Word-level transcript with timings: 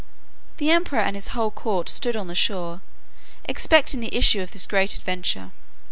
The 0.57 0.71
emperor 0.71 0.97
and 0.97 1.15
his 1.15 1.27
whole 1.27 1.51
court 1.51 1.87
stood 1.87 2.15
on 2.17 2.25
the 2.27 2.33
shore, 2.33 2.81
expecting 3.45 3.99
the 3.99 4.15
issue 4.15 4.41
of 4.41 4.49
this 4.51 4.65
great 4.65 4.95
adventure. 4.95 5.51